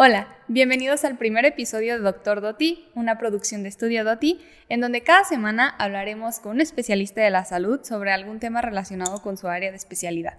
[0.00, 5.02] Hola, bienvenidos al primer episodio de Doctor Doti, una producción de Estudio Doti, en donde
[5.02, 9.48] cada semana hablaremos con un especialista de la salud sobre algún tema relacionado con su
[9.48, 10.38] área de especialidad.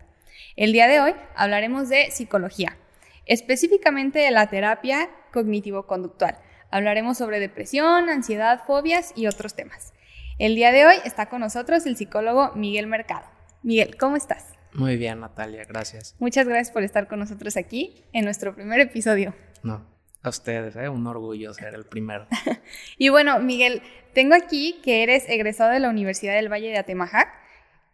[0.55, 2.77] El día de hoy hablaremos de psicología,
[3.25, 6.38] específicamente de la terapia cognitivo-conductual.
[6.71, 9.91] Hablaremos sobre depresión, ansiedad, fobias y otros temas.
[10.38, 13.26] El día de hoy está con nosotros el psicólogo Miguel Mercado.
[13.62, 14.45] Miguel, ¿cómo estás?
[14.73, 16.16] Muy bien, Natalia, gracias.
[16.20, 19.34] Muchas gracias por estar con nosotros aquí en nuestro primer episodio.
[19.63, 19.86] No,
[20.22, 20.90] a ustedes, ¿eh?
[20.90, 22.27] un orgullo ser el primero.
[22.98, 23.81] y bueno, Miguel,
[24.13, 27.30] tengo aquí que eres egresado de la Universidad del Valle de Atemajac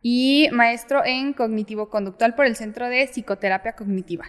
[0.02, 4.26] y maestro en cognitivo conductual por el Centro de Psicoterapia Cognitiva.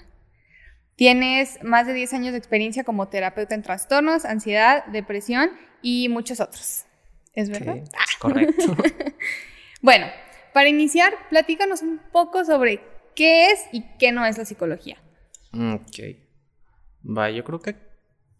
[0.97, 5.51] Tienes más de 10 años de experiencia como terapeuta en trastornos, ansiedad, depresión
[5.83, 6.87] y muchos otros.
[7.35, 7.77] ¿Es verdad?
[7.85, 8.75] Sí, correcto.
[9.83, 10.07] bueno,
[10.55, 12.81] para iniciar, platícanos un poco sobre
[13.15, 14.97] qué es y qué no es la psicología.
[15.53, 16.26] Ok.
[17.07, 17.77] Va, yo creo que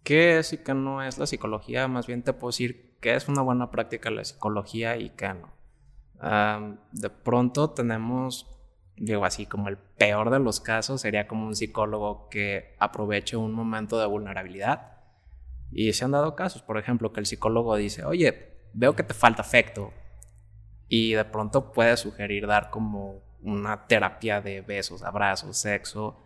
[0.03, 3.29] qué es y qué no es la psicología, más bien te puedo decir qué es
[3.29, 6.79] una buena práctica la psicología y qué no.
[6.93, 8.47] de pronto tenemos,
[8.97, 13.53] digo así, como el peor de los casos sería como un psicólogo que aproveche un
[13.53, 14.93] momento de vulnerabilidad.
[15.73, 19.15] Y se han dado casos, por ejemplo, que el psicólogo dice, oye, veo que te
[19.15, 19.93] falta afecto.
[20.89, 26.26] Y de pronto puede sugerir dar como una terapia de besos, abrazos, sexo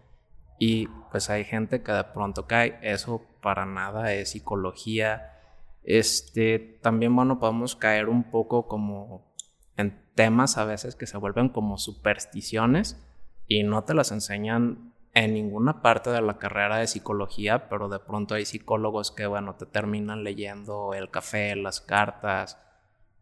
[0.63, 5.41] y pues hay gente que de pronto cae, eso para nada es psicología.
[5.83, 9.33] Este, también bueno, podemos caer un poco como
[9.79, 13.03] en temas a veces que se vuelven como supersticiones
[13.49, 17.99] y no te las enseñan en ninguna parte de la carrera de psicología, pero de
[17.99, 22.59] pronto hay psicólogos que, bueno, te terminan leyendo el café, las cartas,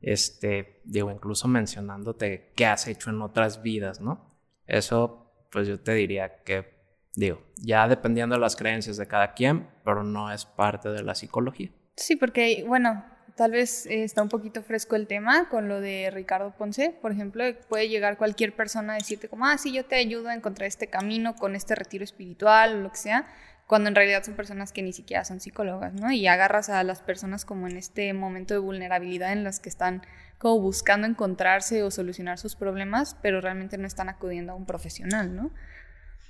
[0.00, 4.34] este, digo, incluso mencionándote qué has hecho en otras vidas, ¿no?
[4.66, 6.77] Eso, pues yo te diría que
[7.18, 11.16] Digo, ya dependiendo de las creencias de cada quien, pero no es parte de la
[11.16, 11.68] psicología.
[11.96, 16.54] Sí, porque, bueno, tal vez está un poquito fresco el tema con lo de Ricardo
[16.56, 20.28] Ponce, por ejemplo, puede llegar cualquier persona a decirte como, ah, sí, yo te ayudo
[20.28, 23.26] a encontrar este camino con este retiro espiritual o lo que sea,
[23.66, 26.12] cuando en realidad son personas que ni siquiera son psicólogas, ¿no?
[26.12, 30.02] Y agarras a las personas como en este momento de vulnerabilidad en las que están
[30.38, 35.34] como buscando encontrarse o solucionar sus problemas, pero realmente no están acudiendo a un profesional,
[35.34, 35.50] ¿no?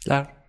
[0.02, 0.47] Claro.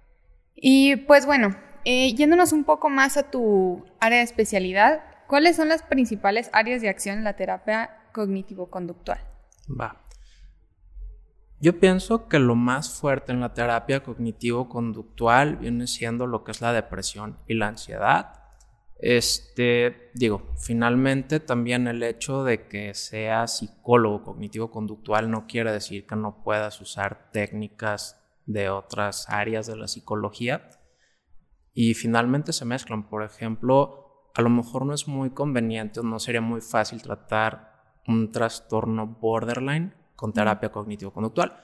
[0.61, 1.55] Y pues bueno,
[1.85, 6.81] eh, yéndonos un poco más a tu área de especialidad, ¿cuáles son las principales áreas
[6.81, 9.19] de acción en la terapia cognitivo-conductual?
[9.69, 10.01] Va.
[11.61, 16.61] Yo pienso que lo más fuerte en la terapia cognitivo-conductual viene siendo lo que es
[16.61, 18.33] la depresión y la ansiedad.
[18.97, 26.15] Este, digo, finalmente también el hecho de que seas psicólogo cognitivo-conductual no quiere decir que
[26.17, 28.18] no puedas usar técnicas
[28.49, 30.71] de otras áreas de la psicología
[31.71, 33.07] y finalmente se mezclan.
[33.07, 38.01] Por ejemplo, a lo mejor no es muy conveniente o no sería muy fácil tratar
[38.07, 41.63] un trastorno borderline con terapia cognitivo-conductual,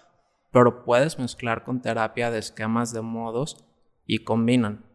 [0.51, 3.65] pero puedes mezclar con terapia de esquemas de modos
[4.05, 4.85] y combinan.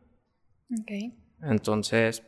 [1.42, 2.22] Entonces,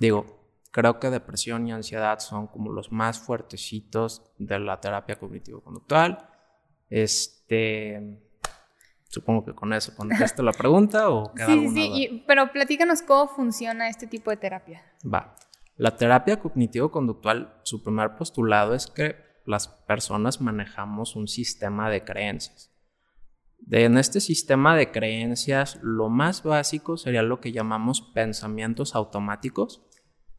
[0.00, 0.26] digo,
[0.72, 6.28] creo que depresión y ansiedad son como los más fuertecitos de la terapia cognitivo-conductual.
[6.90, 8.25] Este,
[9.08, 13.28] Supongo que con eso contesto la pregunta o queda Sí, sí, sí, pero platícanos cómo
[13.28, 14.82] funciona este tipo de terapia.
[15.02, 15.36] Va.
[15.76, 22.72] La terapia cognitivo-conductual, su primer postulado es que las personas manejamos un sistema de creencias.
[23.70, 29.82] en este sistema de creencias, lo más básico sería lo que llamamos pensamientos automáticos.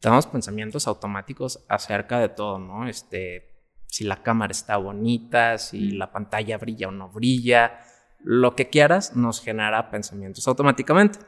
[0.00, 2.88] Tenemos pensamientos automáticos acerca de todo, ¿no?
[2.88, 3.48] Este,
[3.86, 7.80] si la cámara está bonita, si la pantalla brilla o no brilla,
[8.20, 11.18] lo que quieras nos genera pensamientos automáticamente.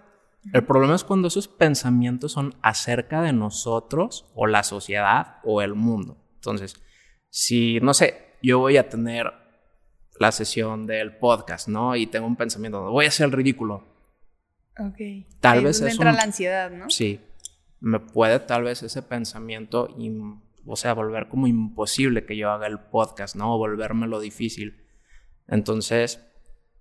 [0.52, 5.74] El problema es cuando esos pensamientos son acerca de nosotros o la sociedad o el
[5.74, 6.16] mundo.
[6.36, 6.82] Entonces,
[7.28, 9.32] si, no sé, yo voy a tener
[10.18, 11.94] la sesión del podcast, ¿no?
[11.94, 13.86] Y tengo un pensamiento, voy a hacer el ridículo.
[14.78, 15.26] Ok.
[15.40, 16.88] Tal vez es entra la ansiedad, ¿no?
[16.88, 17.20] Sí.
[17.80, 19.88] Me puede tal vez ese pensamiento,
[20.66, 23.54] o sea, volver como imposible que yo haga el podcast, ¿no?
[23.54, 24.86] O volvérmelo difícil.
[25.48, 26.29] Entonces,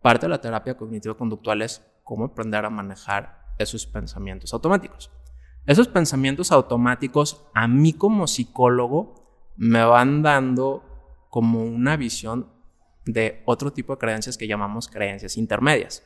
[0.02, 5.12] Parte de la terapia cognitivo-conductual es cómo aprender a manejar esos pensamientos automáticos.
[5.66, 10.84] Esos pensamientos automáticos a mí como psicólogo me van dando
[11.30, 12.50] como una visión
[13.06, 16.04] de otro tipo de creencias que llamamos creencias intermedias.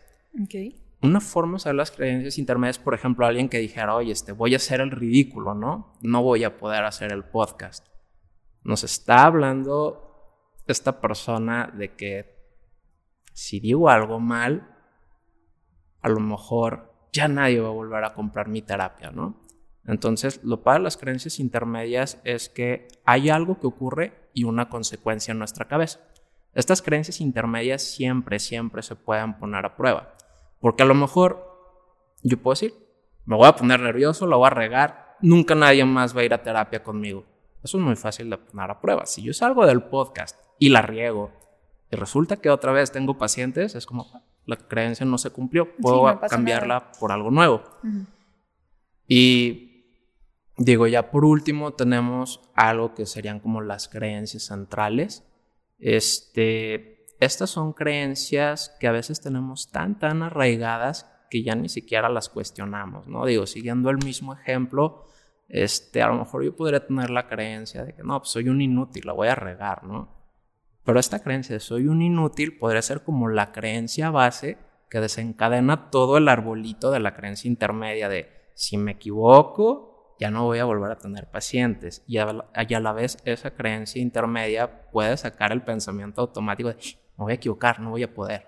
[1.02, 4.54] Una forma de usar las creencias intermedias, por ejemplo, alguien que dijera, oye, este, voy
[4.54, 5.94] a hacer el ridículo, ¿no?
[6.02, 7.88] No voy a poder hacer el podcast.
[8.64, 12.33] Nos está hablando esta persona de que
[13.34, 14.70] si digo algo mal,
[16.02, 19.42] a lo mejor ya nadie va a volver a comprar mi terapia, ¿no?
[19.86, 25.32] Entonces, lo para las creencias intermedias es que hay algo que ocurre y una consecuencia
[25.32, 26.00] en nuestra cabeza.
[26.54, 30.14] Estas creencias intermedias siempre, siempre se pueden poner a prueba.
[30.60, 31.46] Porque a lo mejor
[32.22, 32.74] yo puedo decir,
[33.26, 36.34] me voy a poner nervioso, lo voy a regar, nunca nadie más va a ir
[36.34, 37.26] a terapia conmigo.
[37.64, 39.06] Eso es muy fácil de poner a prueba.
[39.06, 41.32] Si yo salgo del podcast y la riego
[41.94, 44.08] y resulta que otra vez tengo pacientes, es como
[44.46, 47.64] la creencia no se cumplió, puedo cambiarla por algo nuevo.
[49.08, 49.74] Y
[50.58, 55.24] Digo, ya por último tenemos algo que serían como las creencias centrales.
[55.80, 62.08] Este, estas son creencias que a veces tenemos tan, tan arraigadas que ya ni siquiera
[62.08, 63.26] las cuestionamos, ¿no?
[63.26, 65.06] Digo, siguiendo el mismo ejemplo,
[65.50, 68.62] este, a lo mejor yo podría tener la creencia de que no, pues soy un
[68.62, 70.23] inútil, la voy a regar, ¿no?
[70.86, 74.58] Pero esta creencia de soy un inútil podría ser como la creencia base
[74.90, 80.46] que desencadena todo el arbolito de la creencia intermedia de si me equivoco, ya no
[80.46, 82.04] voy a volver a tener pacientes.
[82.06, 87.32] Y a, la vez esa creencia intermedia puede sacar el pensamiento automático de, me voy
[87.32, 88.48] a equivocar, no voy a poder.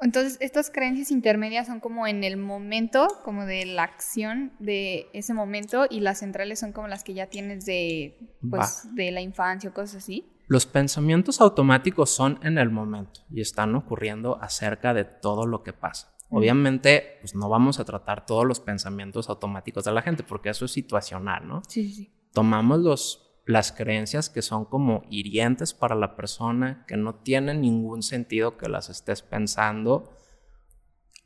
[0.00, 5.32] Entonces, estas creencias intermedias son como en el momento, como de la acción de ese
[5.32, 8.18] momento, y las centrales son como las que ya tienes de,
[8.50, 10.35] pues, de la infancia o cosas así.
[10.48, 15.72] Los pensamientos automáticos son en el momento y están ocurriendo acerca de todo lo que
[15.72, 16.16] pasa.
[16.28, 20.64] Obviamente, pues no vamos a tratar todos los pensamientos automáticos de la gente, porque eso
[20.64, 21.62] es situacional, ¿no?
[21.68, 22.12] Sí, sí.
[22.32, 28.02] Tomamos los, las creencias que son como hirientes para la persona, que no tienen ningún
[28.02, 30.16] sentido que las estés pensando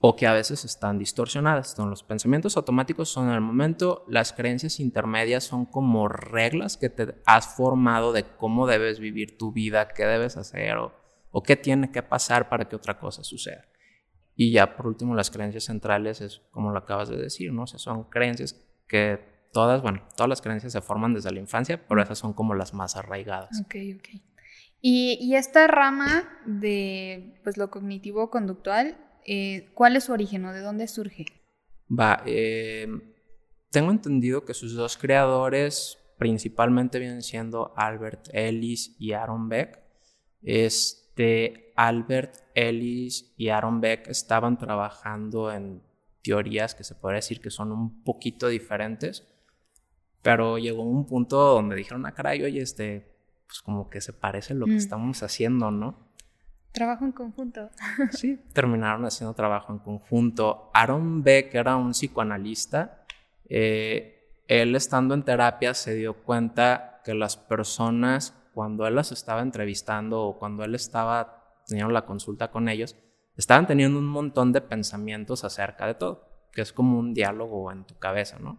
[0.02, 1.72] o que a veces están distorsionadas.
[1.72, 6.88] Entonces, los pensamientos automáticos son en el momento, las creencias intermedias son como reglas que
[6.88, 10.94] te has formado de cómo debes vivir tu vida, qué debes hacer o,
[11.30, 13.66] o qué tiene que pasar para que otra cosa suceda.
[14.34, 17.64] Y ya por último, las creencias centrales es como lo acabas de decir, ¿no?
[17.64, 18.56] O sea, son creencias
[18.88, 19.20] que
[19.52, 22.72] todas, bueno, todas las creencias se forman desde la infancia, pero esas son como las
[22.72, 23.60] más arraigadas.
[23.60, 24.08] Ok, ok.
[24.80, 30.60] Y, y esta rama de pues, lo cognitivo-conductual, eh, ¿cuál es su origen o de
[30.60, 31.26] dónde surge?
[31.90, 32.88] Va, eh,
[33.70, 39.80] tengo entendido que sus dos creadores principalmente vienen siendo Albert Ellis y Aaron Beck.
[40.42, 45.82] Este, Albert Ellis y Aaron Beck estaban trabajando en
[46.22, 49.26] teorías que se puede decir que son un poquito diferentes,
[50.22, 53.10] pero llegó un punto donde dijeron, ah, caray, oye, este,
[53.46, 54.76] pues como que se parece lo que mm.
[54.76, 56.09] estamos haciendo, ¿no?
[56.72, 57.70] Trabajo en conjunto.
[58.12, 60.70] sí, terminaron haciendo trabajo en conjunto.
[60.72, 63.04] Aaron Beck era un psicoanalista.
[63.48, 69.42] Eh, él estando en terapia se dio cuenta que las personas, cuando él las estaba
[69.42, 72.96] entrevistando o cuando él estaba tenían la consulta con ellos,
[73.36, 77.84] estaban teniendo un montón de pensamientos acerca de todo, que es como un diálogo en
[77.84, 78.58] tu cabeza, ¿no?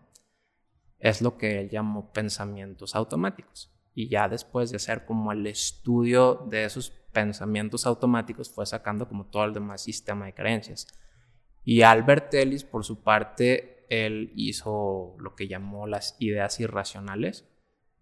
[0.98, 3.72] Es lo que él llamó pensamientos automáticos.
[3.94, 9.26] Y ya después de hacer como el estudio de esos pensamientos automáticos, fue sacando como
[9.26, 10.88] todo el demás sistema de creencias.
[11.64, 17.48] Y Albert Ellis, por su parte, él hizo lo que llamó las ideas irracionales.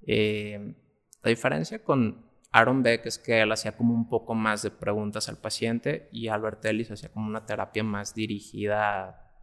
[0.06, 0.76] Eh,
[1.24, 5.30] la diferencia con Aaron Beck es que él hacía como un poco más de preguntas
[5.30, 9.34] al paciente y Albert Ellis hacía como una terapia más dirigida,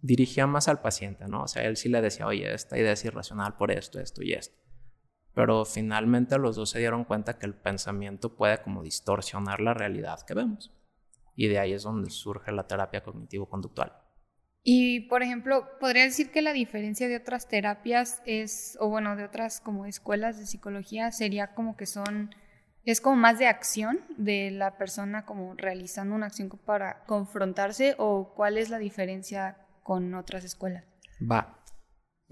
[0.00, 1.44] dirigía más al paciente, ¿no?
[1.44, 4.34] O sea, él sí le decía, oye, esta idea es irracional por esto, esto y
[4.34, 4.61] esto.
[5.34, 10.20] Pero finalmente los dos se dieron cuenta que el pensamiento puede como distorsionar la realidad
[10.26, 10.72] que vemos.
[11.34, 13.92] Y de ahí es donde surge la terapia cognitivo-conductual.
[14.64, 19.24] Y, por ejemplo, podría decir que la diferencia de otras terapias es, o bueno, de
[19.24, 22.32] otras como escuelas de psicología, sería como que son,
[22.84, 28.34] es como más de acción de la persona como realizando una acción para confrontarse, o
[28.36, 30.84] cuál es la diferencia con otras escuelas.
[31.20, 31.58] Va.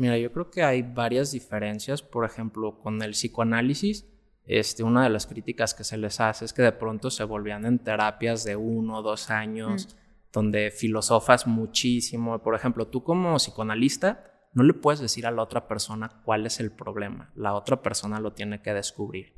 [0.01, 4.07] Mira, yo creo que hay varias diferencias, por ejemplo, con el psicoanálisis.
[4.47, 7.67] Este, una de las críticas que se les hace es que de pronto se volvían
[7.67, 9.87] en terapias de uno o dos años.
[9.87, 10.01] Mm
[10.33, 12.41] donde filosofas muchísimo.
[12.43, 16.61] Por ejemplo, tú como psicoanalista no le puedes decir a la otra persona cuál es
[16.61, 17.31] el problema.
[17.35, 19.35] La otra persona lo tiene que descubrir.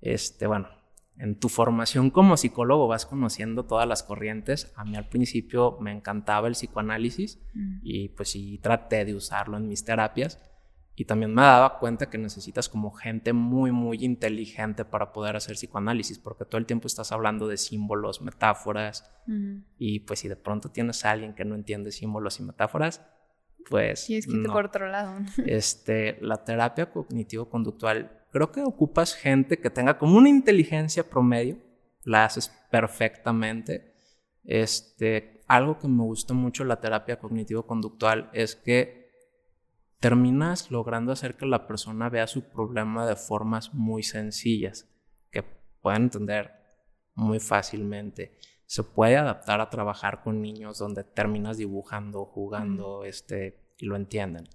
[0.00, 0.68] Este, bueno,
[1.18, 4.72] en tu formación como psicólogo vas conociendo todas las corrientes.
[4.76, 7.78] A mí al principio me encantaba el psicoanálisis mm.
[7.82, 10.38] y pues sí traté de usarlo en mis terapias.
[10.98, 15.56] Y también me daba cuenta que necesitas como gente muy, muy inteligente para poder hacer
[15.56, 19.12] psicoanálisis, porque todo el tiempo estás hablando de símbolos, metáforas,
[19.76, 23.02] y pues si de pronto tienes a alguien que no entiende símbolos y metáforas,
[23.68, 24.08] pues...
[24.08, 25.18] Y es que por otro lado.
[25.44, 31.56] Este, la terapia cognitivo-conductual, creo que ocupas gente que tenga como una inteligencia promedio,
[32.04, 33.94] la haces perfectamente,
[34.44, 39.10] Este, algo que me gustó mucho la terapia cognitivo-conductual es que
[39.98, 44.86] terminas logrando hacer que la persona vea su problema de formas muy sencillas,
[45.30, 45.42] que
[45.80, 46.52] pueden entender
[47.14, 48.38] muy fácilmente.
[48.66, 54.46] Se puede adaptar a trabajar con niños donde terminas dibujando, jugando, este, y lo entienden.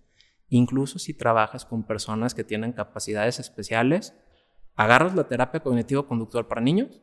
[0.53, 4.13] Incluso si trabajas con personas que tienen capacidades especiales,
[4.75, 7.01] agarras la terapia cognitivo-conductual para niños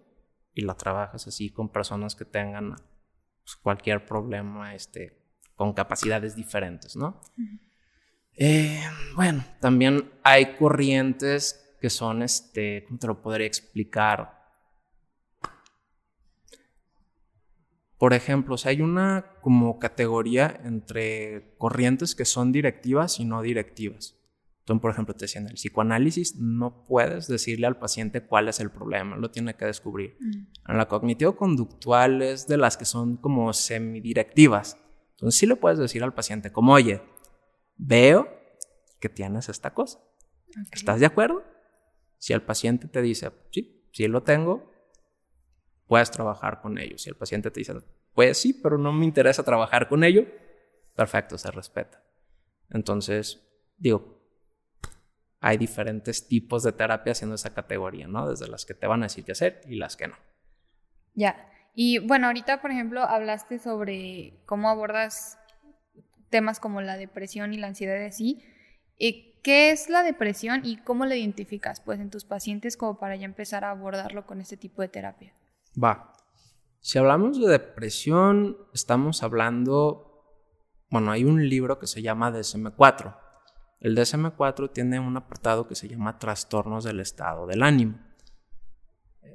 [0.53, 2.77] y la trabajas así con personas que tengan
[3.43, 5.19] pues, cualquier problema este,
[5.55, 7.23] con capacidades diferentes, ¿no?
[8.37, 8.83] Eh,
[9.17, 14.38] bueno, también hay corrientes que son, este, ¿cómo te lo podría explicar?
[17.99, 24.15] Por ejemplo, o hay una como categoría entre corrientes que son directivas y no directivas.
[24.61, 28.61] Entonces, por ejemplo, te decían, en el psicoanálisis no puedes decirle al paciente cuál es
[28.61, 30.17] el problema, lo tiene que descubrir.
[30.21, 30.71] Mm.
[30.71, 34.77] En la cognitivo-conductual es de las que son como semidirectivas.
[35.13, 37.01] Entonces, sí le puedes decir al paciente como, oye,
[37.79, 38.29] veo
[39.01, 39.99] que tienes esta cosa.
[40.71, 41.43] ¿Estás de acuerdo?
[42.19, 44.71] Si el paciente te dice, sí, sí lo tengo,
[45.89, 46.97] puedes trabajar con ello.
[46.99, 47.75] Si el paciente te dice,
[48.15, 50.27] pues sí, pero no me interesa trabajar con ello,
[50.95, 52.03] perfecto, se respeta.
[52.71, 53.43] Entonces,
[53.77, 54.23] digo,
[55.41, 58.29] hay diferentes tipos de terapia haciendo esa categoría, ¿no?
[58.29, 60.17] Desde las que te van a decir qué hacer y las que no.
[61.15, 61.51] Ya.
[61.75, 65.39] Y bueno, ahorita, por ejemplo, hablaste sobre cómo abordas
[66.29, 68.45] temas como la depresión y la ansiedad de sí.
[69.43, 73.25] ¿Qué es la depresión y cómo la identificas pues en tus pacientes como para ya
[73.25, 75.33] empezar a abordarlo con este tipo de terapia?
[75.83, 76.13] Va.
[76.81, 80.25] Si hablamos de depresión, estamos hablando,
[80.91, 83.29] bueno, hay un libro que se llama DSM-4
[83.81, 87.99] el DSM-4 tiene un apartado que se llama trastornos del estado del ánimo.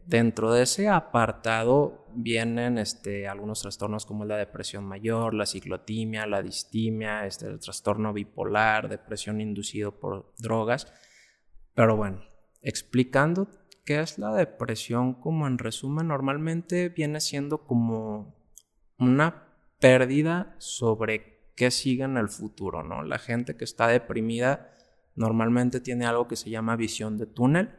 [0.06, 6.42] Dentro de ese apartado vienen este, algunos trastornos como la depresión mayor, la ciclotimia, la
[6.42, 10.92] distimia, este, el trastorno bipolar, depresión inducido por drogas.
[11.74, 12.22] Pero bueno,
[12.62, 13.48] explicando
[13.86, 18.36] qué es la depresión, como en resumen, normalmente viene siendo como
[18.98, 19.48] una
[19.80, 23.04] pérdida sobre qué sigue en el futuro, ¿no?
[23.04, 24.74] La gente que está deprimida
[25.16, 27.70] normalmente tiene algo que se llama visión de túnel.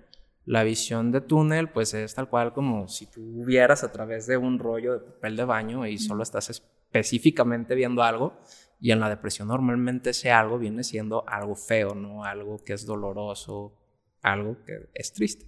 [0.46, 4.36] La visión de túnel, pues es tal cual como si tú vieras a través de
[4.36, 8.38] un rollo de papel de baño y solo estás específicamente viendo algo.
[8.78, 12.24] Y en la depresión normalmente ese algo viene siendo algo feo, ¿no?
[12.24, 13.80] Algo que es doloroso,
[14.20, 15.46] algo que es triste.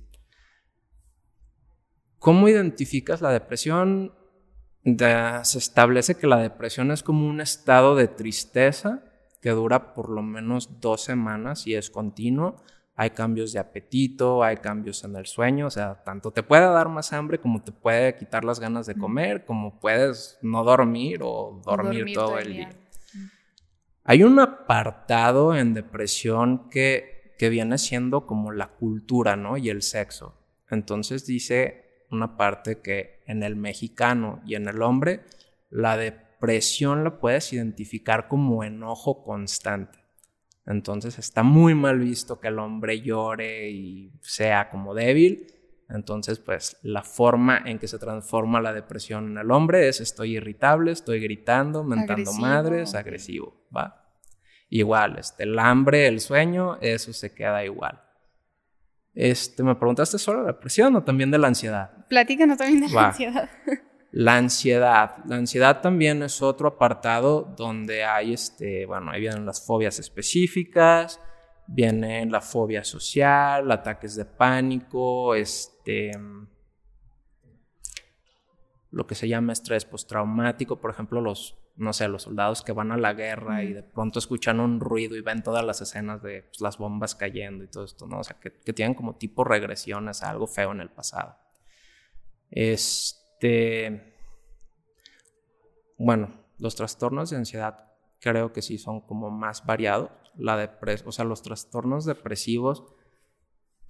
[2.19, 4.13] ¿Cómo identificas la depresión?
[5.43, 9.03] se establece que la depresión es como un estado de tristeza
[9.41, 12.63] que dura por lo menos dos semanas y es continuo.
[12.95, 16.89] Hay cambios de apetito, hay cambios en el sueño, o sea, tanto te puede dar
[16.89, 21.61] más hambre como te puede quitar las ganas de comer, como puedes no dormir o
[21.65, 22.71] dormir, todo, el día.
[24.05, 29.57] Hay un apartado en depresión que, que viene siendo como la cultura, ¿no?
[29.59, 30.35] Y el sexo.
[30.71, 35.25] Entonces dice una parte que en el mexicano y en el hombre,
[35.71, 39.99] la depresión la puedes identificar como enojo constante.
[40.67, 45.47] Entonces está muy mal visto que el hombre llore y sea como débil.
[45.89, 50.37] Entonces, pues la forma en que se transforma la depresión en el hombre es estoy
[50.37, 54.03] irritable, estoy gritando, mentando madres, agresivo, ¿va?
[54.69, 58.03] Igual, este, el hambre, el sueño, eso se queda igual.
[59.17, 61.91] Este, ¿Me preguntaste solo de la depresión o también de la ansiedad?
[62.07, 63.51] Platícanos también de la ansiedad.
[64.13, 65.17] La ansiedad.
[65.27, 71.21] La ansiedad también es otro apartado donde hay, este, bueno, ahí vienen las fobias específicas,
[71.67, 76.13] viene la fobia social, ataques de pánico, este,
[78.91, 82.90] lo que se llama estrés postraumático, por ejemplo, los no sé, los soldados que van
[82.90, 86.42] a la guerra y de pronto escuchan un ruido y ven todas las escenas de
[86.42, 88.21] pues, las bombas cayendo y todo esto, ¿no?
[88.21, 91.37] O sea, que, tienen como tipo regresiones a algo feo en el pasado.
[92.50, 94.14] Este.
[95.99, 100.11] Bueno, los trastornos de ansiedad creo que sí son como más variados.
[100.37, 102.85] La depres o sea, los trastornos depresivos,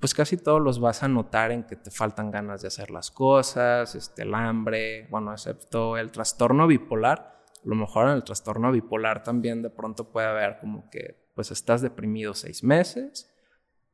[0.00, 3.10] pues casi todos los vas a notar en que te faltan ganas de hacer las
[3.10, 7.35] cosas, este, el hambre, bueno, excepto el trastorno bipolar
[7.66, 11.50] a lo mejor en el trastorno bipolar también de pronto puede haber como que pues
[11.50, 13.28] estás deprimido seis meses,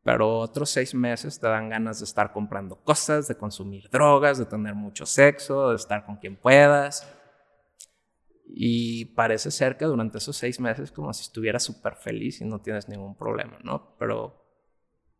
[0.04, 4.44] pero otros seis meses te dan ganas de estar comprando cosas, de consumir drogas, de
[4.44, 7.10] tener mucho sexo, de estar con quien puedas.
[8.46, 12.60] Y parece ser que durante esos seis meses como si estuvieras súper feliz y no
[12.60, 13.96] tienes ningún problema, ¿no?
[13.98, 14.38] Pero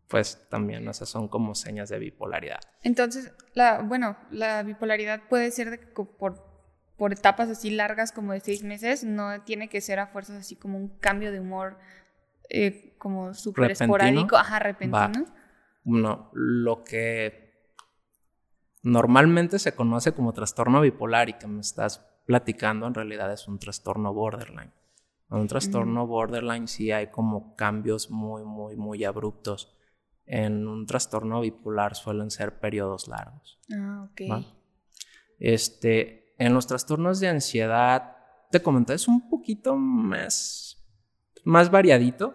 [0.08, 2.60] pues también esas son como señas de bipolaridad.
[2.82, 3.32] Entonces,
[3.84, 6.51] bueno, la bipolaridad puede ser de, por
[7.02, 10.54] por etapas así largas como de seis meses, no tiene que ser a fuerzas así
[10.54, 11.76] como un cambio de humor
[12.48, 15.26] eh, como súper esporádico, ajá, repentino.
[15.82, 17.74] No, lo que
[18.84, 23.58] normalmente se conoce como trastorno bipolar y que me estás platicando en realidad es un
[23.58, 24.70] trastorno borderline.
[25.28, 29.76] En un trastorno borderline sí hay como cambios muy, muy, muy abruptos.
[30.24, 33.58] En un trastorno bipolar suelen ser periodos largos.
[33.74, 34.46] Ah, ok.
[35.40, 38.16] Este, en los trastornos de ansiedad,
[38.50, 40.84] te comenté, es un poquito más,
[41.44, 42.34] más variadito,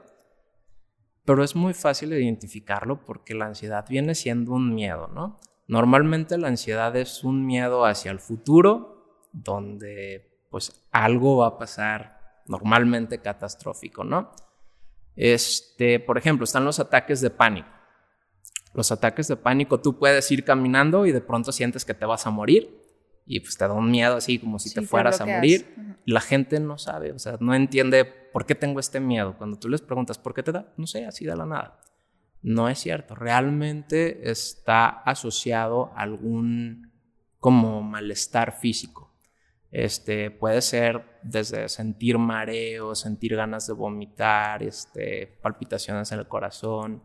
[1.26, 5.38] pero es muy fácil identificarlo porque la ansiedad viene siendo un miedo, ¿no?
[5.68, 12.42] Normalmente la ansiedad es un miedo hacia el futuro, donde pues algo va a pasar
[12.48, 14.32] normalmente catastrófico, ¿no?
[15.18, 17.68] Este, por ejemplo, están los ataques de pánico.
[18.74, 22.26] Los ataques de pánico, tú puedes ir caminando y de pronto sientes que te vas
[22.26, 22.87] a morir
[23.28, 25.76] y pues te da un miedo así como si te fueras a morir.
[26.06, 29.38] La gente no sabe, o sea, no entiende por qué tengo este miedo.
[29.38, 31.80] Cuando tú les preguntas por qué te da, no sé, así de la nada.
[32.42, 36.94] No es cierto, realmente está asociado a algún
[37.40, 39.14] como malestar físico.
[39.72, 47.04] Este, puede ser desde sentir mareo, sentir ganas de vomitar, este, palpitaciones en el corazón,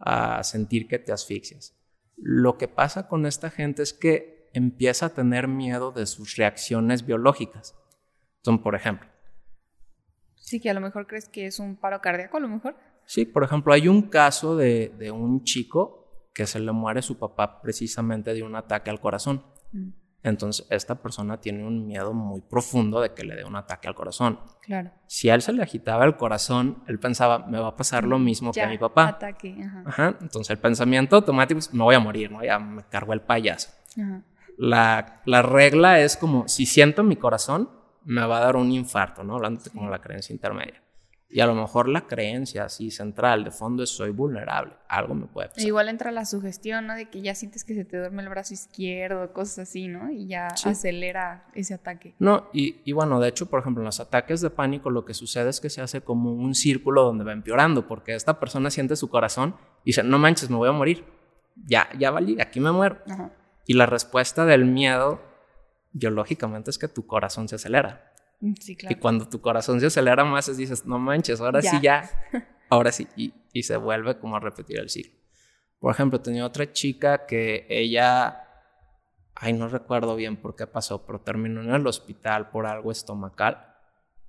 [0.00, 1.76] a sentir que te asfixias.
[2.16, 7.06] Lo que pasa con esta gente es que empieza a tener miedo de sus reacciones
[7.06, 7.74] biológicas.
[8.42, 9.08] Son, por ejemplo.
[10.36, 12.76] Sí, que a lo mejor crees que es un paro cardíaco, a lo mejor.
[13.06, 17.18] Sí, por ejemplo, hay un caso de, de un chico que se le muere su
[17.18, 19.44] papá precisamente de un ataque al corazón.
[19.72, 19.90] Mm.
[20.24, 23.94] Entonces, esta persona tiene un miedo muy profundo de que le dé un ataque al
[23.94, 24.38] corazón.
[24.60, 24.92] Claro.
[25.08, 28.20] Si a él se le agitaba el corazón, él pensaba, me va a pasar lo
[28.20, 29.08] mismo que a mi papá.
[29.08, 29.82] Ataque, ajá.
[29.84, 30.18] ajá.
[30.20, 32.42] Entonces, el pensamiento automático es, me voy a morir, ¿no?
[32.44, 33.70] Ya me cargo el payaso.
[34.00, 34.22] Ajá
[34.62, 37.68] la, regla es como, si siento mi corazón,
[38.04, 39.34] me va a dar un infarto, ¿no?
[39.34, 40.80] Hablando como la creencia intermedia.
[41.28, 45.26] Y a lo mejor la creencia así central de fondo es soy vulnerable, algo me
[45.26, 45.64] puede pasar.
[45.64, 46.94] igual entra la sugestión, ¿no?
[46.94, 50.10] De que ya sientes que se te duerme el brazo izquierdo, cosas así, ¿no?
[50.10, 52.14] Y ya acelera ese ataque.
[52.18, 55.14] No, y, y, bueno, de hecho, por ejemplo, en los ataques de pánico lo que
[55.14, 58.94] sucede es que se hace como un círculo donde va empeorando, porque esta persona siente
[58.94, 61.04] su corazón y dice, no manches, me voy a morir.
[61.66, 62.98] Ya, ya valí, aquí me muero.
[63.08, 63.32] Ajá.
[63.66, 65.22] Y la respuesta del miedo,
[65.92, 68.12] biológicamente, es que tu corazón se acelera.
[68.40, 68.96] Mm, sí, claro.
[68.96, 72.10] Y cuando tu corazón se acelera más, dices, no manches, ahora sí ya,
[72.70, 73.06] ahora sí.
[73.16, 75.18] Y, y, se vuelve como a repetir el ciclo.
[75.78, 78.48] Por ejemplo, tenía otra chica que ella,
[79.34, 83.68] ay, no recuerdo bien por qué pasó, pero terminó en el hospital por algo estomacal.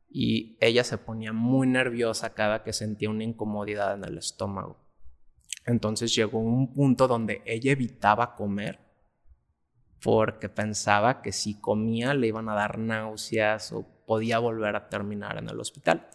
[0.10, 4.78] Y ella se ponía muy nerviosa cada que sentía una incomodidad en el estómago.
[5.65, 8.83] Entonces llegó un punto donde ella evitaba comer
[10.04, 15.38] porque pensaba que si comía le iban a dar náuseas o podía volver a terminar
[15.38, 16.10] en el hospital.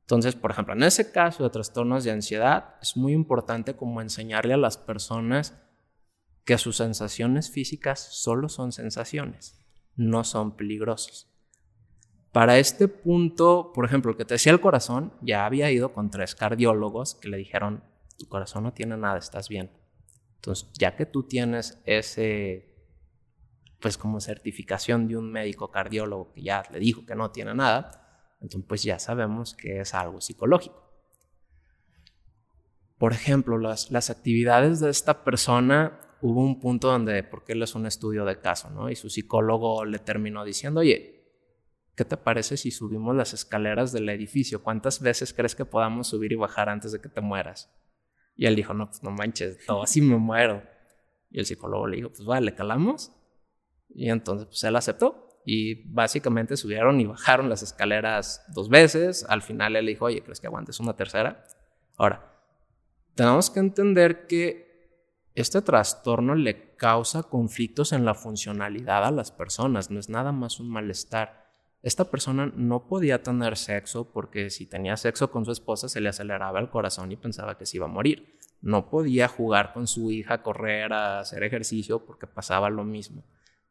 [0.00, 4.54] Entonces, por ejemplo, en ese caso de trastornos de ansiedad, es muy importante como enseñarle
[4.54, 5.56] a las personas
[6.44, 9.64] que sus sensaciones físicas solo son sensaciones,
[9.94, 11.28] no son peligrosas.
[12.32, 16.34] Para este punto, por ejemplo, que te decía el corazón, ya había ido con tres
[16.34, 17.84] cardiólogos que le dijeron,
[18.18, 19.70] tu corazón no tiene nada, estás bien.
[20.36, 22.75] Entonces, ya que tú tienes ese
[23.86, 28.34] pues como certificación de un médico cardiólogo que ya le dijo que no tiene nada,
[28.40, 30.90] entonces pues ya sabemos que es algo psicológico.
[32.98, 37.76] Por ejemplo, las, las actividades de esta persona, hubo un punto donde, porque él es
[37.76, 38.90] un estudio de caso, ¿no?
[38.90, 41.22] Y su psicólogo le terminó diciendo, oye,
[41.94, 44.64] ¿qué te parece si subimos las escaleras del edificio?
[44.64, 47.72] ¿Cuántas veces crees que podamos subir y bajar antes de que te mueras?
[48.34, 50.64] Y él dijo, no, pues no manches, todo así me muero.
[51.30, 53.12] Y el psicólogo le dijo, pues vale, calamos.
[53.94, 59.24] Y entonces pues él aceptó y básicamente subieron y bajaron las escaleras dos veces.
[59.28, 61.44] Al final él dijo, oye, ¿crees que aguantes una tercera?
[61.96, 62.32] Ahora,
[63.14, 64.66] tenemos que entender que
[65.36, 70.58] este trastorno le causa conflictos en la funcionalidad a las personas, no es nada más
[70.58, 71.46] un malestar.
[71.82, 76.08] Esta persona no podía tener sexo porque si tenía sexo con su esposa se le
[76.08, 78.36] aceleraba el corazón y pensaba que se iba a morir.
[78.62, 83.22] No podía jugar con su hija, correr, a hacer ejercicio porque pasaba lo mismo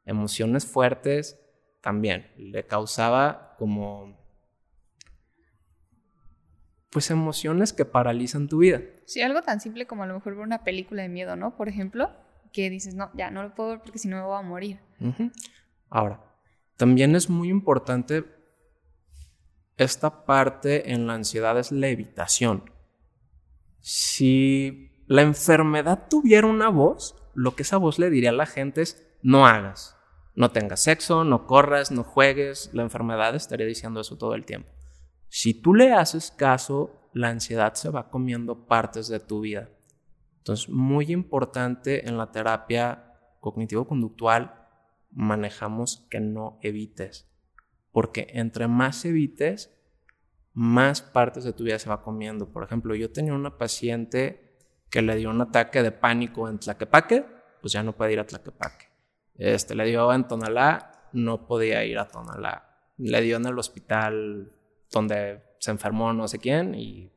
[0.05, 1.39] emociones fuertes
[1.81, 2.31] también.
[2.37, 4.23] Le causaba como
[6.91, 8.81] pues emociones que paralizan tu vida.
[9.05, 11.57] Sí, algo tan simple como a lo mejor ver una película de miedo, ¿no?
[11.57, 12.09] Por ejemplo,
[12.53, 14.79] que dices, no, ya no lo puedo ver porque si no me voy a morir.
[15.89, 16.23] Ahora,
[16.77, 18.23] también es muy importante
[19.75, 22.71] esta parte en la ansiedad es la evitación.
[23.81, 28.81] Si la enfermedad tuviera una voz, lo que esa voz le diría a la gente
[28.81, 29.94] es, no hagas,
[30.35, 32.69] no tengas sexo, no corras, no juegues.
[32.73, 34.69] La enfermedad estaría diciendo eso todo el tiempo.
[35.29, 39.69] Si tú le haces caso, la ansiedad se va comiendo partes de tu vida.
[40.37, 44.67] Entonces, muy importante en la terapia cognitivo-conductual,
[45.11, 47.31] manejamos que no evites.
[47.91, 49.73] Porque entre más evites,
[50.53, 52.51] más partes de tu vida se va comiendo.
[52.51, 54.57] Por ejemplo, yo tenía una paciente
[54.89, 57.25] que le dio un ataque de pánico en Tlaquepaque,
[57.61, 58.94] pues ya no puede ir a Tlaquepaque.
[59.37, 62.93] Este, le dio en Tonalá, no podía ir a Tonalá.
[62.97, 64.51] Le dio en el hospital
[64.91, 67.11] donde se enfermó no sé quién y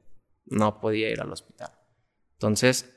[0.47, 1.71] no podía ir al hospital.
[2.33, 2.95] Entonces,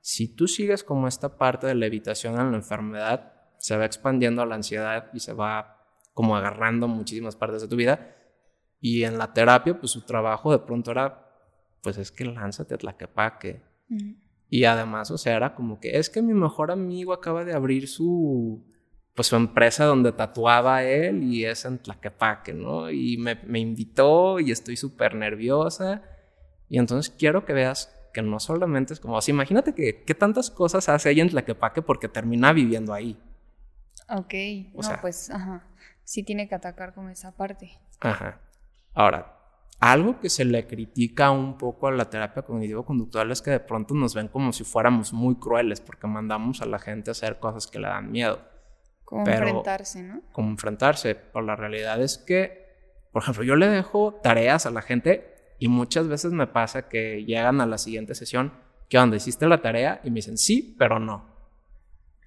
[0.00, 4.44] si tú sigues como esta parte de la evitación en la enfermedad, se va expandiendo
[4.46, 8.16] la ansiedad y se va como agarrando muchísimas partes de tu vida.
[8.80, 11.26] Y en la terapia, pues su trabajo de pronto era,
[11.82, 13.62] pues es que lánzate a Tlaquepaque.
[14.48, 17.88] Y además, o sea, era como que es que mi mejor amigo acaba de abrir
[17.88, 18.64] su,
[19.14, 22.90] pues su empresa donde tatuaba él y es en Tlaquepaque, ¿no?
[22.90, 26.02] Y me, me invitó y estoy súper nerviosa.
[26.68, 30.88] Y entonces quiero que veas que no solamente es como, así, imagínate que tantas cosas
[30.88, 33.18] hace ella en Tlaquepaque porque termina viviendo ahí.
[34.08, 34.34] Ok,
[34.74, 35.64] no, pues, ajá
[36.06, 37.78] sí tiene que atacar con esa parte.
[38.00, 38.40] Ajá.
[38.94, 39.35] Ahora,
[39.78, 43.94] algo que se le critica un poco a la terapia cognitivo-conductual es que de pronto
[43.94, 47.66] nos ven como si fuéramos muy crueles porque mandamos a la gente a hacer cosas
[47.66, 48.40] que le dan miedo.
[49.04, 50.22] Como enfrentarse, ¿no?
[50.32, 51.14] Como enfrentarse.
[51.14, 55.68] Pero la realidad es que, por ejemplo, yo le dejo tareas a la gente y
[55.68, 58.52] muchas veces me pasa que llegan a la siguiente sesión,
[58.88, 59.16] ¿qué onda?
[59.16, 60.00] ¿Hiciste la tarea?
[60.04, 61.24] Y me dicen, sí, pero no.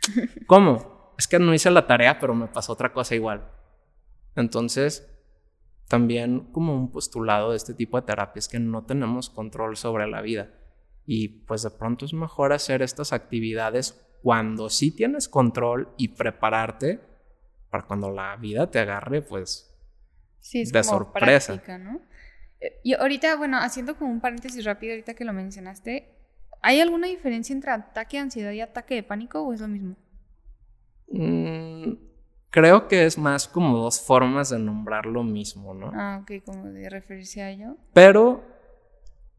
[0.47, 1.13] ¿Cómo?
[1.17, 3.51] Es que no hice la tarea, pero me pasó otra cosa igual.
[4.35, 5.18] Entonces,
[5.89, 10.07] también como un postulado de este tipo de terapia es que no tenemos control sobre
[10.07, 10.53] la vida.
[11.05, 17.01] Y pues de pronto es mejor hacer estas actividades cuando sí tienes control y prepararte
[17.71, 19.75] para cuando la vida te agarre, pues
[20.39, 21.53] sí, es de sorpresa.
[21.53, 22.01] Práctica, ¿no?
[22.59, 26.13] Eh, y ahorita, bueno, haciendo como un paréntesis rápido, ahorita que lo mencionaste,
[26.61, 29.95] ¿hay alguna diferencia entre ataque de ansiedad y ataque de pánico o es lo mismo?
[31.07, 31.93] Mm,
[32.51, 35.91] Creo que es más como dos formas de nombrar lo mismo, ¿no?
[35.93, 37.77] Ah, ok, como de referirse a ello.
[37.93, 38.43] Pero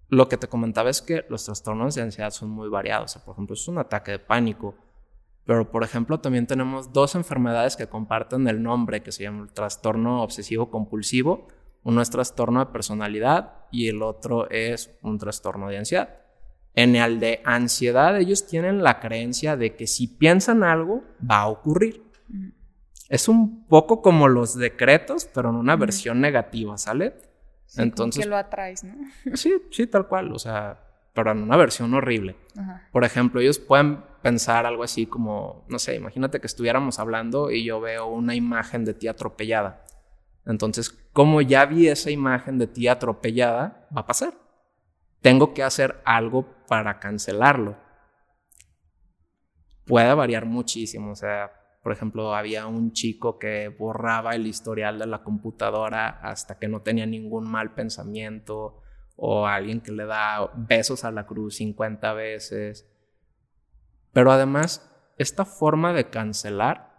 [0.08, 3.16] lo que te comentaba es que los trastornos de ansiedad son muy variados.
[3.24, 4.74] por ejemplo, es un ataque de pánico.
[5.44, 9.52] Pero, por ejemplo, también tenemos dos enfermedades que comparten el nombre, que se llama el
[9.52, 11.48] trastorno obsesivo compulsivo.
[11.82, 16.20] Uno es trastorno de personalidad y el otro es un trastorno de ansiedad.
[16.74, 21.48] En el de ansiedad, ellos tienen la creencia de que si piensan algo, va a
[21.48, 22.04] ocurrir.
[23.10, 27.16] Es un poco como los decretos, pero en una versión negativa, ¿sale?
[27.76, 28.24] Entonces.
[28.24, 28.94] que lo atraes, ¿no?
[29.34, 30.32] sí, sí, tal cual.
[30.32, 30.80] O sea,
[31.12, 32.36] pero en una versión horrible.
[32.92, 37.64] Por ejemplo, ellos pueden pensar algo así como, no sé, imagínate que estuviéramos hablando y
[37.64, 39.84] yo veo una imagen de ti atropellada.
[40.46, 44.34] Entonces, como ya vi esa imagen de ti atropellada, va a pasar.
[45.20, 47.76] Tengo que hacer algo para cancelarlo.
[49.84, 55.06] Puede variar muchísimo, o sea, por ejemplo, había un chico que borraba el historial de
[55.06, 58.82] la computadora hasta que no tenía ningún mal pensamiento,
[59.16, 62.86] o alguien que le da besos a la cruz 50 veces.
[64.12, 66.90] Pero además, esta forma de cancelar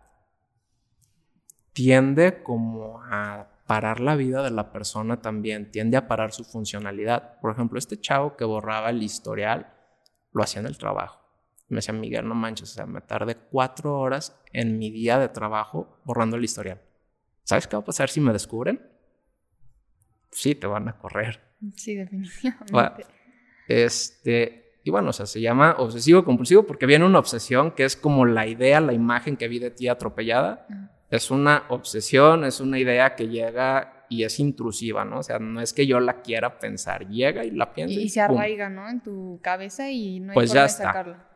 [1.74, 7.40] tiende como a parar la vida de la persona también, tiende a parar su funcionalidad.
[7.40, 9.74] Por ejemplo, este chavo que borraba el historial
[10.32, 11.21] lo hacía en el trabajo
[11.74, 15.30] me decía, Miguel, no manches, o sea, me tardé cuatro horas en mi día de
[15.30, 16.82] trabajo borrando el historial.
[17.44, 18.82] ¿Sabes qué va a pasar si me descubren?
[20.32, 21.42] Sí, te van a correr.
[21.76, 23.06] Sí, definitivamente.
[23.68, 27.96] este, y bueno, o sea, se llama obsesivo compulsivo porque viene una obsesión que es
[27.96, 30.68] como la idea, la imagen que vi de ti atropellada.
[31.10, 35.20] Es una obsesión, es una idea que llega y es intrusiva, ¿no?
[35.20, 38.00] O sea, no es que yo la quiera pensar, llega y la pienso.
[38.00, 38.90] Y, se arraiga, ¿no?
[38.90, 41.31] En tu cabeza y no hay pues forma ya de sacarla.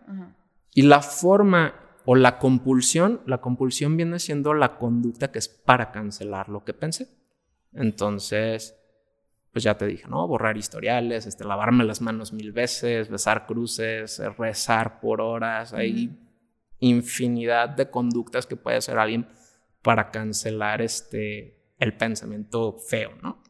[0.74, 1.74] Y la forma
[2.06, 6.74] o la compulsión, la compulsión viene siendo la conducta que es para cancelar lo que
[6.74, 7.08] pensé.
[7.74, 8.76] Entonces,
[9.52, 10.28] pues ya te dije, ¿no?
[10.28, 15.74] Borrar historiales, este, lavarme las manos mil veces, besar cruces, rezar por horas.
[15.74, 16.18] Hay
[16.80, 19.28] infinidad de conductas que puede hacer alguien
[19.82, 23.42] para cancelar este, el pensamiento feo, ¿no?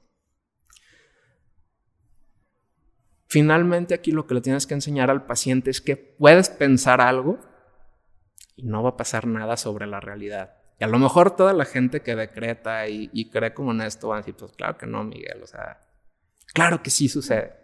[3.36, 7.38] Finalmente aquí lo que le tienes que enseñar al paciente es que puedes pensar algo
[8.56, 10.54] y no va a pasar nada sobre la realidad.
[10.80, 14.20] Y a lo mejor toda la gente que decreta y, cree como en esto van
[14.20, 15.86] a decir, pues claro que no, Miguel, o sea,
[16.54, 17.58] claro que sí sucede.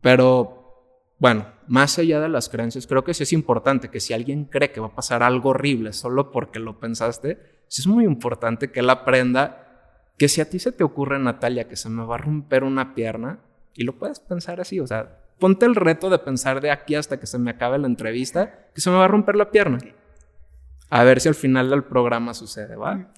[0.00, 4.46] Pero bueno, más allá de las creencias, creo que sí es importante que si alguien
[4.46, 8.72] cree que va a pasar algo horrible solo porque lo pensaste, sí es muy importante
[8.72, 12.14] que él aprenda que si a ti se te ocurre, Natalia, que se me va
[12.14, 13.40] a romper una pierna,
[13.74, 17.18] y lo puedes pensar así, o sea, ponte el reto de pensar de aquí hasta
[17.18, 19.78] que se me acabe la entrevista, que se me va a romper la pierna.
[20.90, 23.12] A ver si al final del programa sucede, ¿va?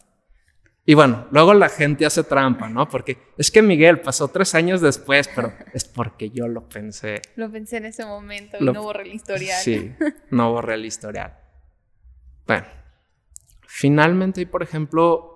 [0.88, 2.88] Y bueno, luego la gente hace trampa, ¿no?
[2.88, 7.20] Porque es que Miguel pasó tres años después, pero es porque yo lo pensé.
[7.34, 9.60] Lo pensé en ese momento y no borré el historial.
[9.60, 9.92] Sí,
[10.30, 11.36] no borré el historial.
[12.46, 12.66] Bueno,
[13.66, 15.35] finalmente, por ejemplo,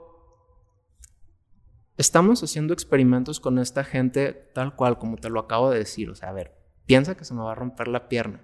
[2.01, 6.11] estamos haciendo experimentos con esta gente tal cual, como te lo acabo de decir.
[6.11, 8.43] O sea, a ver, piensa que se me va a romper la pierna,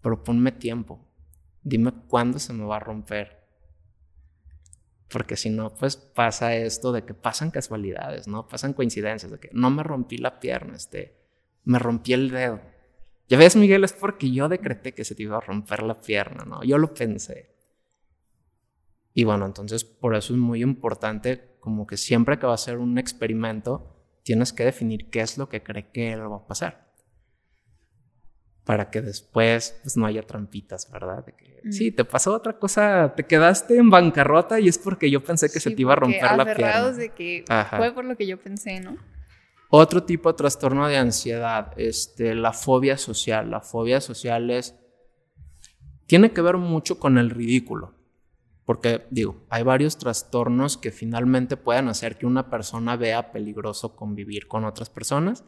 [0.00, 1.06] pero ponme tiempo.
[1.62, 3.40] Dime cuándo se me va a romper
[5.10, 8.46] porque si no, pues pasa esto de que pasan casualidades, ¿no?
[8.46, 11.16] Pasan coincidencias, de que no me rompí la pierna, este,
[11.64, 12.60] me rompí el dedo.
[13.28, 16.44] Ya ves, Miguel, es porque yo decreté que se te iba a romper la pierna,
[16.44, 16.62] ¿no?
[16.62, 17.56] Yo lo pensé.
[19.12, 22.78] Y bueno, entonces por eso es muy importante, como que siempre que va a ser
[22.78, 26.90] un experimento, tienes que definir qué es lo que cree que va a pasar
[28.70, 31.24] para que después pues no haya trampitas, ¿verdad?
[31.24, 35.24] De que, Sí, te pasó otra cosa, te quedaste en bancarrota y es porque yo
[35.24, 36.92] pensé que se te iba a romper la pierna.
[36.92, 37.44] de que
[37.76, 38.96] fue por lo que yo pensé, ¿no?
[39.70, 43.50] Otro tipo de trastorno de ansiedad, este, la fobia social.
[43.50, 44.76] La fobia social es,
[46.06, 47.94] tiene que ver mucho con el ridículo.
[48.70, 54.46] Porque, digo, hay varios trastornos que finalmente pueden hacer que una persona vea peligroso convivir
[54.46, 55.42] con otras personas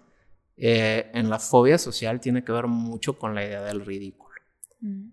[0.57, 4.35] eh, en la fobia social tiene que ver mucho con la idea del ridículo.
[4.81, 5.11] Mm.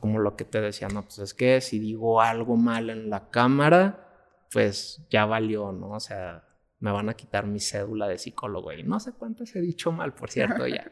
[0.00, 3.28] como lo que te decía, no, pues es que si digo algo mal en la
[3.28, 4.08] cámara,
[4.50, 5.90] pues ya valió, ¿no?
[5.90, 9.60] O sea, me van a quitar mi cédula de psicólogo y no sé cuántas he
[9.60, 10.90] dicho mal, por cierto, ya.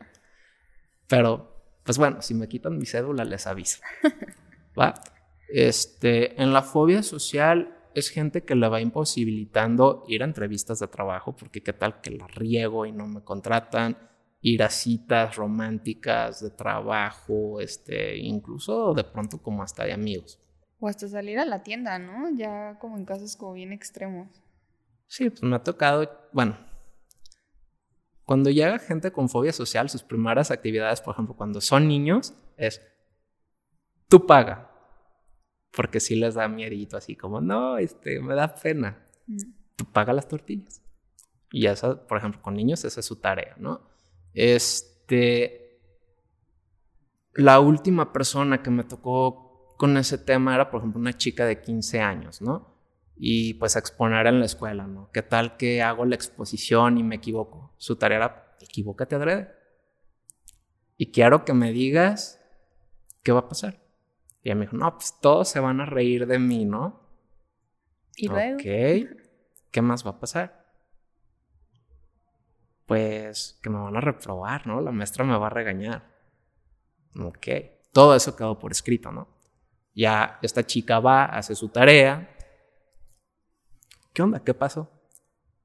[1.08, 3.80] Pero, pues bueno, si me quitan mi cédula, les aviso.
[4.78, 4.92] ¿Va?
[5.48, 10.88] Este, en la fobia social es gente que le va imposibilitando ir a entrevistas de
[10.88, 13.96] trabajo porque qué tal que la riego y no me contratan,
[14.40, 20.38] ir a citas románticas de trabajo, este, incluso de pronto como hasta de amigos.
[20.80, 22.30] O hasta salir a la tienda, ¿no?
[22.36, 24.28] Ya como en casos como bien extremos.
[25.06, 26.56] Sí, pues me ha tocado, bueno,
[28.24, 32.80] cuando llega gente con fobia social, sus primeras actividades, por ejemplo, cuando son niños, es,
[34.08, 34.67] tú paga,
[35.78, 38.98] porque sí les da miedito, así como, no, este, me da pena.
[39.28, 39.36] Mm.
[39.76, 40.82] Tú paga las tortillas.
[41.52, 43.88] Y esa, por ejemplo, con niños, esa es su tarea, ¿no?
[44.34, 45.80] Este.
[47.32, 51.60] La última persona que me tocó con ese tema era, por ejemplo, una chica de
[51.60, 52.74] 15 años, ¿no?
[53.16, 55.10] Y pues exponer en la escuela, ¿no?
[55.12, 57.72] ¿Qué tal que hago la exposición y me equivoco?
[57.78, 59.52] Su tarea era, equivócate adrede.
[60.96, 62.40] Y quiero que me digas
[63.22, 63.87] qué va a pasar.
[64.48, 67.02] Y ella me dijo, no, pues todos se van a reír de mí, ¿no?
[68.16, 68.54] Y luego.
[68.54, 68.62] Ok,
[69.70, 70.64] ¿qué más va a pasar?
[72.86, 74.80] Pues que me van a reprobar, ¿no?
[74.80, 76.02] La maestra me va a regañar.
[77.20, 77.46] Ok,
[77.92, 79.28] todo eso quedó por escrito, ¿no?
[79.94, 82.34] Ya esta chica va, hace su tarea.
[84.14, 84.42] ¿Qué onda?
[84.42, 84.90] ¿Qué pasó?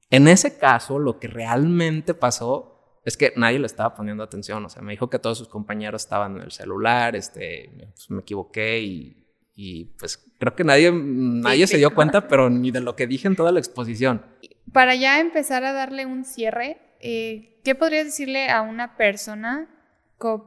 [0.09, 2.72] En ese caso, lo que realmente pasó
[3.03, 4.63] es que nadie le estaba poniendo atención.
[4.65, 8.21] O sea, me dijo que todos sus compañeros estaban en el celular, este, pues, me
[8.21, 12.95] equivoqué y, y, pues creo que nadie, nadie se dio cuenta, pero ni de lo
[12.95, 14.25] que dije en toda la exposición.
[14.71, 19.69] Para ya empezar a darle un cierre, eh, ¿qué podrías decirle a una persona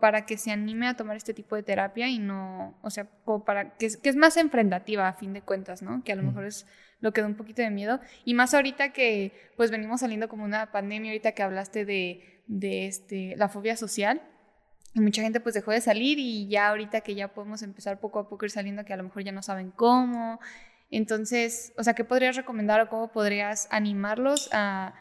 [0.00, 3.44] para que se anime a tomar este tipo de terapia y no, o sea, como
[3.44, 6.02] para que, que es más enfrentativa a fin de cuentas, ¿no?
[6.02, 6.66] Que a lo mejor es
[7.00, 8.00] lo que da un poquito de miedo.
[8.24, 12.86] Y más ahorita que pues venimos saliendo como una pandemia, ahorita que hablaste de de
[12.86, 14.22] este, la fobia social.
[14.94, 18.18] Y mucha gente pues dejó de salir y ya ahorita que ya podemos empezar poco
[18.18, 20.40] a poco ir saliendo que a lo mejor ya no saben cómo.
[20.90, 24.94] Entonces, o sea, ¿qué podrías recomendar o cómo podrías animarlos a,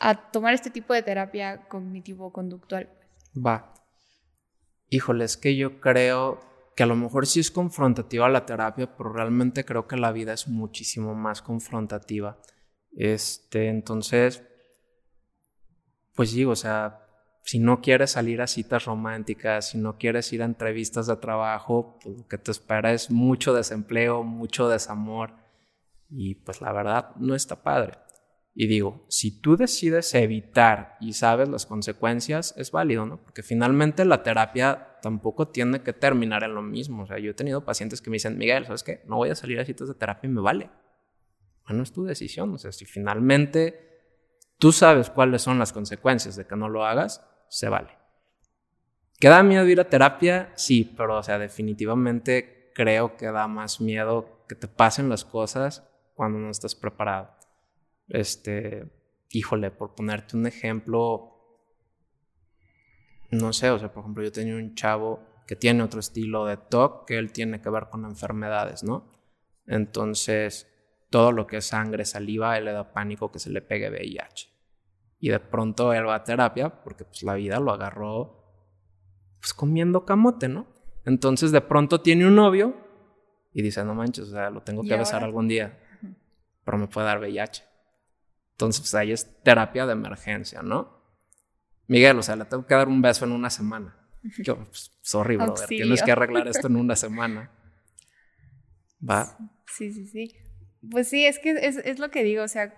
[0.00, 2.88] a tomar este tipo de terapia cognitivo-conductual?
[3.34, 3.74] Va.
[4.88, 6.40] Híjole, es que yo creo
[6.74, 10.32] que a lo mejor sí es confrontativa la terapia, pero realmente creo que la vida
[10.32, 12.38] es muchísimo más confrontativa.
[12.92, 14.42] Este, entonces,
[16.16, 17.06] pues digo, o sea,
[17.42, 21.98] si no quieres salir a citas románticas, si no quieres ir a entrevistas de trabajo,
[22.02, 25.34] pues lo que te espera es mucho desempleo, mucho desamor
[26.10, 27.98] y pues la verdad no está padre.
[28.58, 33.22] Y digo, si tú decides evitar y sabes las consecuencias, es válido, ¿no?
[33.22, 37.02] Porque finalmente la terapia tampoco tiene que terminar en lo mismo.
[37.02, 39.02] O sea, yo he tenido pacientes que me dicen, Miguel, ¿sabes qué?
[39.06, 40.70] No voy a salir a citas de terapia y me vale.
[41.68, 42.54] Bueno, es tu decisión.
[42.54, 43.85] O sea, si finalmente
[44.58, 47.96] tú sabes cuáles son las consecuencias de que no lo hagas, se vale.
[49.18, 50.52] ¿Que da miedo ir a terapia?
[50.56, 55.88] Sí, pero o sea, definitivamente creo que da más miedo que te pasen las cosas
[56.14, 57.30] cuando no estás preparado.
[58.08, 58.90] Este,
[59.30, 61.32] híjole, por ponerte un ejemplo,
[63.30, 66.56] no sé, o sea, por ejemplo, yo tenía un chavo que tiene otro estilo de
[66.56, 69.08] TOC que él tiene que ver con enfermedades, ¿no?
[69.66, 70.68] Entonces,
[71.10, 74.48] todo lo que es sangre, saliva, él le da pánico que se le pegue VIH.
[75.18, 78.44] Y de pronto él va a terapia porque pues la vida lo agarró
[79.40, 80.66] pues comiendo camote, ¿no?
[81.04, 82.76] Entonces de pronto tiene un novio
[83.52, 85.78] y dice, no manches, o sea, lo tengo que besar algún día,
[86.64, 87.64] pero me puede dar VIH.
[88.52, 90.96] Entonces pues ahí es terapia de emergencia, ¿no?
[91.86, 93.96] Miguel, o sea, le tengo que dar un beso en una semana.
[94.38, 97.52] Yo, pues, sorry, brother, tienes que arreglar esto en una semana.
[99.08, 99.38] ¿Va?
[99.66, 100.34] Sí, sí, sí.
[100.90, 102.74] Pues sí, es que es, es lo que digo, o sea,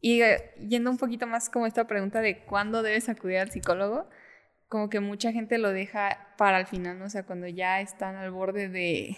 [0.00, 4.08] y eh, yendo un poquito más como esta pregunta de cuándo debes acudir al psicólogo,
[4.68, 7.04] como que mucha gente lo deja para el final, ¿no?
[7.04, 9.16] O sea, cuando ya están al borde de,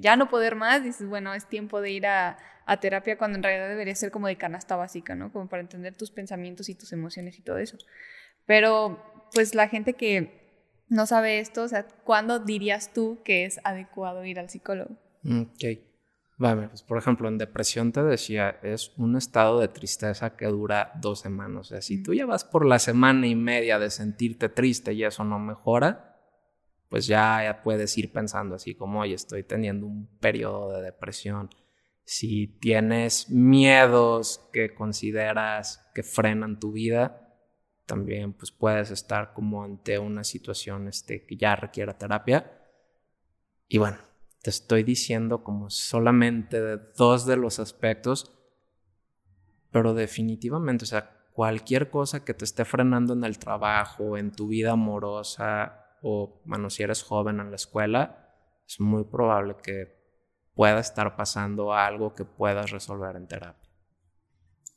[0.00, 3.44] ya no poder más, dices, bueno, es tiempo de ir a, a, terapia cuando en
[3.44, 5.32] realidad debería ser como de canasta básica, ¿no?
[5.32, 7.78] Como para entender tus pensamientos y tus emociones y todo eso.
[8.44, 13.60] Pero, pues la gente que no sabe esto, o sea, ¿cuándo dirías tú que es
[13.62, 14.96] adecuado ir al psicólogo?
[15.22, 15.87] Mm, ok.
[16.38, 20.92] Vale, pues por ejemplo, en depresión te decía, es un estado de tristeza que dura
[21.00, 21.60] dos semanas.
[21.60, 25.02] O sea, si tú ya vas por la semana y media de sentirte triste y
[25.02, 26.16] eso no mejora,
[26.88, 31.50] pues ya puedes ir pensando así como, oye, estoy teniendo un periodo de depresión.
[32.04, 37.34] Si tienes miedos que consideras que frenan tu vida,
[37.84, 42.48] también pues puedes estar como ante una situación este, que ya requiera terapia.
[43.66, 43.98] Y bueno,
[44.48, 48.34] te estoy diciendo como solamente de dos de los aspectos,
[49.70, 54.48] pero definitivamente, o sea, cualquier cosa que te esté frenando en el trabajo, en tu
[54.48, 58.32] vida amorosa o, bueno, si eres joven en la escuela,
[58.66, 59.94] es muy probable que
[60.54, 63.70] pueda estar pasando algo que puedas resolver en terapia.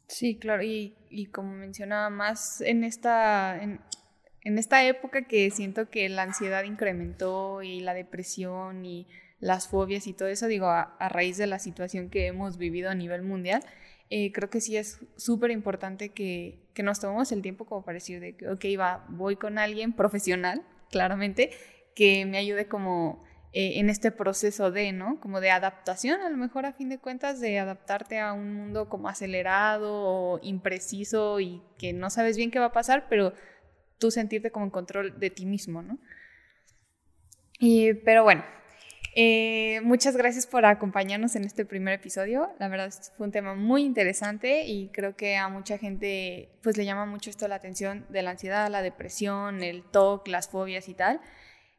[0.10, 6.24] Sí, claro, y, como mencionaba más en esta, en esta época que siento que la
[6.24, 9.08] ansiedad incrementó y la depresión y
[9.42, 12.96] las fobias y todo eso, digo, a, raíz de la situación que hemos vivido a
[12.96, 13.62] nivel mundial,
[14.10, 17.96] eh, creo que sí es súper importante que, que, nos tomemos el tiempo como para
[17.96, 21.52] decir de que, ok, va, voy con alguien profesional, claramente,
[21.96, 23.24] que me ayude como
[23.54, 25.20] eh, en este proceso de, ¿no?
[25.20, 28.88] Como de adaptación, a lo mejor a fin de cuentas, de adaptarte a un mundo
[28.88, 33.34] como acelerado o impreciso y que no sabes bien qué va a pasar, pero
[33.98, 36.00] tú sentirte como en control de ti mismo, ¿no?
[37.60, 38.44] Y, pero bueno,
[39.14, 42.50] eh, muchas gracias por acompañarnos en este primer episodio.
[42.60, 46.86] La verdad fue un tema muy interesante y creo que a mucha gente pues le
[46.86, 50.94] llama mucho esto la atención de la ansiedad, la depresión, el TOC, las fobias y
[50.94, 51.20] tal.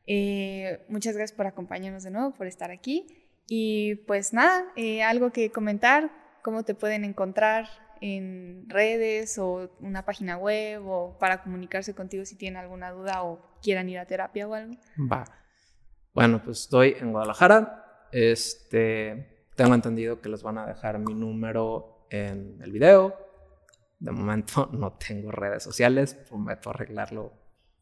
[0.06, 3.06] Eh, muchas gracias por acompañarnos de nuevo, por estar aquí.
[3.48, 6.10] Y pues nada, eh, algo que comentar,
[6.42, 7.66] cómo te pueden encontrar
[8.00, 13.40] en redes o una página web o para comunicarse contigo si tienen alguna duda o
[13.62, 14.74] quieran ir a terapia o algo.
[14.98, 15.24] Va.
[16.14, 18.08] Bueno, pues estoy en Guadalajara.
[18.12, 23.16] Este, tengo entendido que les van a dejar mi número en el video.
[23.98, 27.32] De momento no tengo redes sociales, prometo arreglarlo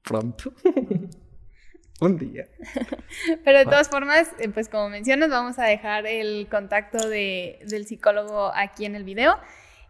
[0.03, 0.53] pronto.
[2.01, 2.49] Un día.
[3.45, 7.87] Pero de todas formas, eh, pues como mencionas, vamos a dejar el contacto de, del
[7.87, 9.38] psicólogo aquí en el video.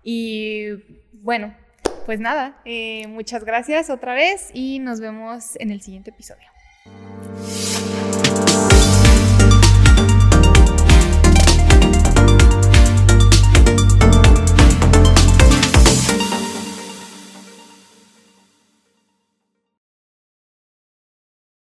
[0.03, 0.71] Y
[1.13, 1.55] bueno,
[2.07, 6.49] pues nada, eh, muchas gracias otra vez y nos vemos en el siguiente episodio.